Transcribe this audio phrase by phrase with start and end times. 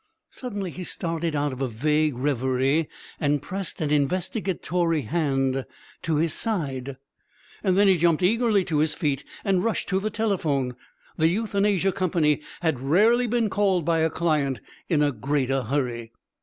[0.31, 5.63] Suddenly he started out of a vague reverie and pressed an investigatory hand
[6.01, 6.97] to his side.
[7.61, 10.75] Then he jumped eagerly to his feet and rushed to the telephone.
[11.17, 14.59] The Euthanasia Company had rarely been called by a client
[14.89, 16.11] in a greater hurry.